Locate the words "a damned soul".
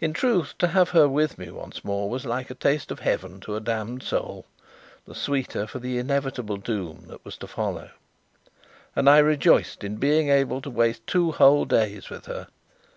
3.56-4.46